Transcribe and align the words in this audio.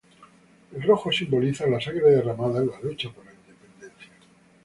El 0.71 0.81
rojo 0.81 1.11
simboliza 1.11 1.67
la 1.67 1.79
sangre 1.79 2.09
derramada 2.09 2.57
en 2.59 2.71
la 2.71 2.79
lucha 2.79 3.11
por 3.11 3.23
la 3.23 3.33
independencia. 3.35 4.09